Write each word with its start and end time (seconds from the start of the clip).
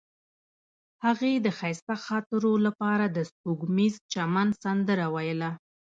هغې 1.05 1.33
د 1.45 1.47
ښایسته 1.57 1.95
خاطرو 2.05 2.53
لپاره 2.65 3.05
د 3.09 3.17
سپوږمیز 3.29 3.93
چمن 4.13 4.47
سندره 4.63 5.05
ویله. 5.15 5.51